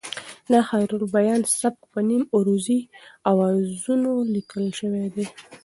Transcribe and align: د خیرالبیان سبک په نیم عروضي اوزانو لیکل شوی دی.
د 0.51 0.53
خیرالبیان 0.69 1.41
سبک 1.59 1.81
په 1.93 1.99
نیم 2.07 2.23
عروضي 2.37 2.79
اوزانو 3.31 4.13
لیکل 4.35 4.65
شوی 4.79 5.05
دی. 5.15 5.25